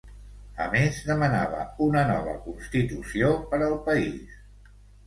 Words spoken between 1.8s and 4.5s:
una nova constitució per al país.